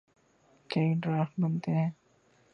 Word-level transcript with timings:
کئی 0.69 0.93
ڈرافٹ 1.01 1.39
بنتے 1.39 1.71
ہیں۔ 1.71 1.89